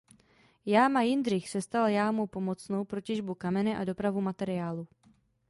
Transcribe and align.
Jáma 0.65 1.01
Jindřich 1.01 1.49
se 1.49 1.61
stala 1.61 1.89
jámou 1.89 2.27
pomocnou 2.27 2.85
pro 2.85 3.01
těžbu 3.01 3.35
kamene 3.35 3.77
a 3.77 3.83
dopravu 3.83 4.21
materiálu. 4.21 4.87